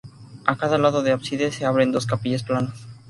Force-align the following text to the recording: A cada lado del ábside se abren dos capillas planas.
A 0.47 0.57
cada 0.57 0.79
lado 0.79 1.03
del 1.03 1.13
ábside 1.13 1.51
se 1.51 1.63
abren 1.63 1.91
dos 1.91 2.07
capillas 2.07 2.41
planas. 2.41 2.87